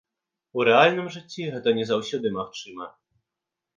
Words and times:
У 0.59 0.63
рэальным 0.69 1.11
жыцці 1.15 1.47
гэта 1.57 1.69
не 1.81 1.85
заўсёды 1.93 2.27
магчыма. 2.41 2.85